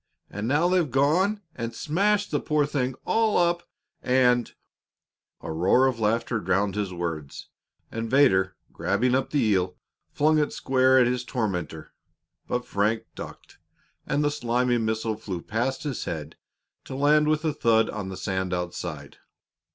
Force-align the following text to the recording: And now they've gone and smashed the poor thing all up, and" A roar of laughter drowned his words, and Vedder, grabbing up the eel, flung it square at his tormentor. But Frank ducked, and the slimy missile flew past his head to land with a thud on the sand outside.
And 0.31 0.47
now 0.47 0.67
they've 0.67 0.89
gone 0.89 1.43
and 1.53 1.75
smashed 1.75 2.31
the 2.31 2.39
poor 2.39 2.65
thing 2.65 2.95
all 3.05 3.37
up, 3.37 3.61
and" 4.01 4.51
A 5.41 5.51
roar 5.51 5.85
of 5.85 5.99
laughter 5.99 6.39
drowned 6.39 6.73
his 6.73 6.91
words, 6.91 7.49
and 7.91 8.09
Vedder, 8.09 8.55
grabbing 8.73 9.13
up 9.13 9.29
the 9.29 9.39
eel, 9.43 9.77
flung 10.11 10.39
it 10.39 10.53
square 10.53 10.97
at 10.97 11.05
his 11.05 11.23
tormentor. 11.23 11.93
But 12.47 12.65
Frank 12.65 13.03
ducked, 13.13 13.59
and 14.07 14.23
the 14.23 14.31
slimy 14.31 14.79
missile 14.79 15.17
flew 15.17 15.39
past 15.39 15.83
his 15.83 16.05
head 16.05 16.35
to 16.85 16.95
land 16.95 17.27
with 17.27 17.45
a 17.45 17.53
thud 17.53 17.87
on 17.87 18.09
the 18.09 18.17
sand 18.17 18.55
outside. 18.55 19.17